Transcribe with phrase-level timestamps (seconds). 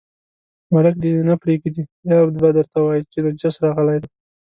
[0.73, 4.09] ملک دې نه پرېږدي، بیا به درته وایي چې نجس راغلی دی.